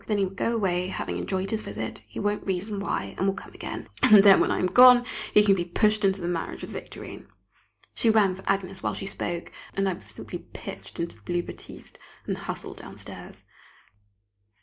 [0.07, 3.35] Then he would go away having enjoyed his visit, he won't reason why, and will
[3.35, 6.61] come again; and then when I am gone, he can be pushed into the marriage
[6.63, 7.27] with Victorine!
[7.93, 11.43] She rang for Agnès while she spoke, and I was simply pitched into the blue
[11.43, 13.43] batiste, and hustled downstairs.